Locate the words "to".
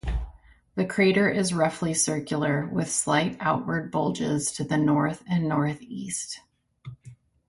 4.53-4.63